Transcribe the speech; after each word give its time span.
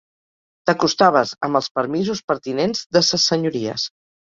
T'acostaves 0.69 1.33
amb 1.49 1.59
els 1.61 1.69
permisos 1.81 2.23
pertinents 2.33 2.83
de 2.99 3.05
ses 3.13 3.29
senyories. 3.35 3.89